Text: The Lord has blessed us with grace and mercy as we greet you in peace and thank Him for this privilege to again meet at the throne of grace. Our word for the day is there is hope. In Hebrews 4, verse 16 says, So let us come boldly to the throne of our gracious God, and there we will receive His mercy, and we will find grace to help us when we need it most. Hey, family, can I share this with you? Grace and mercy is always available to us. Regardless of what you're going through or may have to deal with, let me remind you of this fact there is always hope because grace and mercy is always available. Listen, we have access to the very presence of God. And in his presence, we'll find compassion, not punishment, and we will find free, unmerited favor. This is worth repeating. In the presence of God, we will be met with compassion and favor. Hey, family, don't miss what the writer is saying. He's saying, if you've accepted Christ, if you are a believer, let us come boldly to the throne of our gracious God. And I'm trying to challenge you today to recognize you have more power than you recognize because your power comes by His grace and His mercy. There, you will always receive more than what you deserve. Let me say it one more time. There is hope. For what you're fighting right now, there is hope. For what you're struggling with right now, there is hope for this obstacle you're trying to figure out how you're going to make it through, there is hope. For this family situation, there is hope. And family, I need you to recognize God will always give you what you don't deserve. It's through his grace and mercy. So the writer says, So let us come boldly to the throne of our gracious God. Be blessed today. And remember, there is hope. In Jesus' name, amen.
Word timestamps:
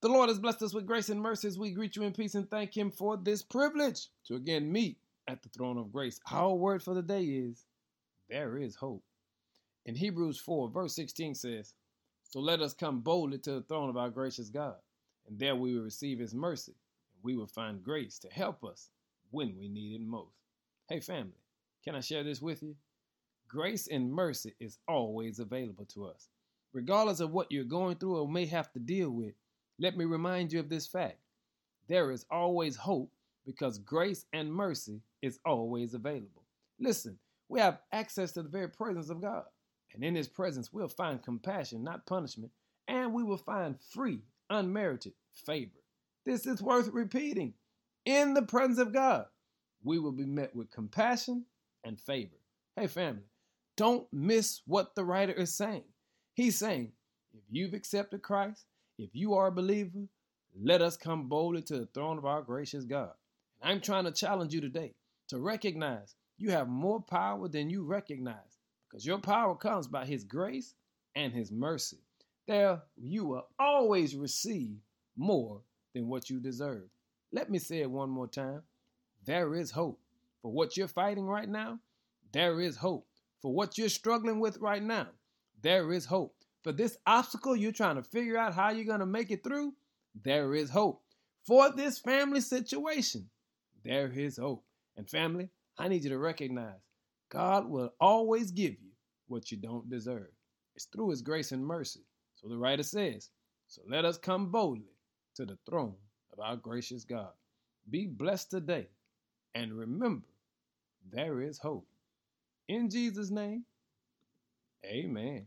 The 0.00 0.08
Lord 0.08 0.28
has 0.28 0.38
blessed 0.38 0.62
us 0.62 0.72
with 0.72 0.86
grace 0.86 1.08
and 1.08 1.20
mercy 1.20 1.48
as 1.48 1.58
we 1.58 1.72
greet 1.72 1.96
you 1.96 2.04
in 2.04 2.12
peace 2.12 2.36
and 2.36 2.48
thank 2.48 2.76
Him 2.76 2.92
for 2.92 3.16
this 3.16 3.42
privilege 3.42 4.06
to 4.26 4.36
again 4.36 4.70
meet 4.70 4.98
at 5.26 5.42
the 5.42 5.48
throne 5.48 5.76
of 5.76 5.90
grace. 5.90 6.20
Our 6.30 6.54
word 6.54 6.84
for 6.84 6.94
the 6.94 7.02
day 7.02 7.24
is 7.24 7.64
there 8.28 8.56
is 8.58 8.76
hope. 8.76 9.02
In 9.86 9.96
Hebrews 9.96 10.38
4, 10.38 10.70
verse 10.70 10.94
16 10.94 11.34
says, 11.34 11.74
So 12.22 12.38
let 12.38 12.60
us 12.60 12.74
come 12.74 13.00
boldly 13.00 13.38
to 13.38 13.54
the 13.54 13.62
throne 13.62 13.88
of 13.88 13.96
our 13.96 14.08
gracious 14.08 14.50
God, 14.50 14.76
and 15.26 15.36
there 15.36 15.56
we 15.56 15.74
will 15.74 15.82
receive 15.82 16.20
His 16.20 16.32
mercy, 16.32 16.74
and 17.12 17.24
we 17.24 17.34
will 17.34 17.48
find 17.48 17.82
grace 17.82 18.20
to 18.20 18.28
help 18.28 18.62
us 18.62 18.90
when 19.32 19.56
we 19.58 19.68
need 19.68 19.94
it 19.96 20.00
most. 20.00 20.36
Hey, 20.88 21.00
family, 21.00 21.42
can 21.84 21.96
I 21.96 22.00
share 22.00 22.22
this 22.22 22.40
with 22.40 22.62
you? 22.62 22.76
Grace 23.48 23.88
and 23.88 24.12
mercy 24.12 24.54
is 24.60 24.78
always 24.86 25.40
available 25.40 25.86
to 25.86 26.06
us. 26.06 26.28
Regardless 26.72 27.18
of 27.18 27.32
what 27.32 27.50
you're 27.50 27.64
going 27.64 27.96
through 27.96 28.18
or 28.18 28.28
may 28.28 28.46
have 28.46 28.70
to 28.74 28.78
deal 28.78 29.10
with, 29.10 29.34
let 29.78 29.96
me 29.96 30.04
remind 30.04 30.52
you 30.52 30.60
of 30.60 30.68
this 30.68 30.86
fact 30.86 31.18
there 31.88 32.10
is 32.10 32.26
always 32.30 32.76
hope 32.76 33.10
because 33.46 33.78
grace 33.78 34.26
and 34.32 34.52
mercy 34.52 35.00
is 35.22 35.38
always 35.44 35.94
available. 35.94 36.44
Listen, 36.78 37.18
we 37.48 37.60
have 37.60 37.80
access 37.92 38.32
to 38.32 38.42
the 38.42 38.48
very 38.48 38.68
presence 38.68 39.08
of 39.08 39.22
God. 39.22 39.44
And 39.94 40.04
in 40.04 40.14
his 40.14 40.28
presence, 40.28 40.72
we'll 40.72 40.88
find 40.88 41.22
compassion, 41.22 41.82
not 41.82 42.06
punishment, 42.06 42.52
and 42.88 43.14
we 43.14 43.22
will 43.22 43.38
find 43.38 43.76
free, 43.80 44.20
unmerited 44.50 45.14
favor. 45.46 45.80
This 46.26 46.46
is 46.46 46.62
worth 46.62 46.88
repeating. 46.92 47.54
In 48.04 48.34
the 48.34 48.42
presence 48.42 48.78
of 48.78 48.92
God, 48.92 49.26
we 49.82 49.98
will 49.98 50.12
be 50.12 50.26
met 50.26 50.54
with 50.54 50.70
compassion 50.70 51.46
and 51.84 51.98
favor. 51.98 52.36
Hey, 52.76 52.86
family, 52.86 53.22
don't 53.76 54.06
miss 54.12 54.60
what 54.66 54.94
the 54.94 55.04
writer 55.04 55.32
is 55.32 55.56
saying. 55.56 55.84
He's 56.34 56.58
saying, 56.58 56.92
if 57.32 57.42
you've 57.50 57.74
accepted 57.74 58.22
Christ, 58.22 58.64
if 58.98 59.10
you 59.14 59.34
are 59.34 59.46
a 59.46 59.52
believer, 59.52 60.08
let 60.60 60.82
us 60.82 60.96
come 60.96 61.28
boldly 61.28 61.62
to 61.62 61.78
the 61.78 61.86
throne 61.86 62.18
of 62.18 62.26
our 62.26 62.42
gracious 62.42 62.84
God. 62.84 63.12
And 63.62 63.72
I'm 63.72 63.80
trying 63.80 64.04
to 64.04 64.12
challenge 64.12 64.52
you 64.52 64.60
today 64.60 64.94
to 65.28 65.38
recognize 65.38 66.16
you 66.36 66.50
have 66.50 66.68
more 66.68 67.00
power 67.00 67.48
than 67.48 67.70
you 67.70 67.84
recognize 67.84 68.58
because 68.88 69.06
your 69.06 69.18
power 69.18 69.54
comes 69.54 69.86
by 69.86 70.04
His 70.04 70.24
grace 70.24 70.74
and 71.14 71.32
His 71.32 71.52
mercy. 71.52 71.98
There, 72.46 72.82
you 72.96 73.24
will 73.24 73.46
always 73.58 74.16
receive 74.16 74.78
more 75.16 75.60
than 75.94 76.08
what 76.08 76.28
you 76.28 76.40
deserve. 76.40 76.88
Let 77.32 77.50
me 77.50 77.58
say 77.58 77.80
it 77.80 77.90
one 77.90 78.10
more 78.10 78.26
time. 78.26 78.62
There 79.24 79.54
is 79.54 79.70
hope. 79.70 80.00
For 80.42 80.50
what 80.50 80.76
you're 80.76 80.88
fighting 80.88 81.26
right 81.26 81.48
now, 81.48 81.78
there 82.32 82.60
is 82.60 82.76
hope. 82.76 83.06
For 83.42 83.52
what 83.52 83.76
you're 83.76 83.88
struggling 83.88 84.40
with 84.40 84.58
right 84.58 84.82
now, 84.82 85.08
there 85.60 85.92
is 85.92 86.06
hope 86.06 86.37
for 86.62 86.72
this 86.72 86.96
obstacle 87.06 87.56
you're 87.56 87.72
trying 87.72 87.96
to 87.96 88.02
figure 88.02 88.36
out 88.36 88.54
how 88.54 88.70
you're 88.70 88.84
going 88.84 89.00
to 89.00 89.06
make 89.06 89.30
it 89.30 89.44
through, 89.44 89.74
there 90.22 90.54
is 90.54 90.70
hope. 90.70 91.02
For 91.46 91.70
this 91.70 91.98
family 91.98 92.40
situation, 92.40 93.28
there 93.84 94.12
is 94.12 94.36
hope. 94.36 94.64
And 94.96 95.08
family, 95.08 95.50
I 95.78 95.88
need 95.88 96.04
you 96.04 96.10
to 96.10 96.18
recognize 96.18 96.80
God 97.30 97.68
will 97.68 97.92
always 98.00 98.50
give 98.50 98.72
you 98.72 98.90
what 99.28 99.50
you 99.50 99.58
don't 99.58 99.88
deserve. 99.88 100.28
It's 100.74 100.86
through 100.86 101.10
his 101.10 101.22
grace 101.22 101.52
and 101.52 101.64
mercy. 101.64 102.00
So 102.34 102.48
the 102.48 102.56
writer 102.56 102.82
says, 102.82 103.30
So 103.66 103.82
let 103.88 104.04
us 104.04 104.18
come 104.18 104.50
boldly 104.50 104.92
to 105.36 105.44
the 105.44 105.58
throne 105.68 105.94
of 106.32 106.40
our 106.40 106.56
gracious 106.56 107.04
God. 107.04 107.30
Be 107.90 108.06
blessed 108.06 108.50
today. 108.50 108.88
And 109.54 109.72
remember, 109.72 110.26
there 111.10 111.40
is 111.42 111.58
hope. 111.58 111.86
In 112.68 112.90
Jesus' 112.90 113.30
name, 113.30 113.64
amen. 114.84 115.46